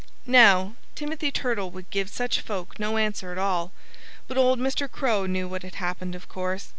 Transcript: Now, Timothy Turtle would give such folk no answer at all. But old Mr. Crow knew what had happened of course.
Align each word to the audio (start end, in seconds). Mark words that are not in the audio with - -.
Now, 0.25 0.73
Timothy 0.95 1.29
Turtle 1.31 1.69
would 1.69 1.91
give 1.91 2.09
such 2.09 2.41
folk 2.41 2.79
no 2.79 2.97
answer 2.97 3.31
at 3.31 3.37
all. 3.37 3.71
But 4.27 4.35
old 4.39 4.57
Mr. 4.57 4.89
Crow 4.91 5.27
knew 5.27 5.47
what 5.47 5.61
had 5.61 5.75
happened 5.75 6.15
of 6.15 6.27
course. 6.27 6.69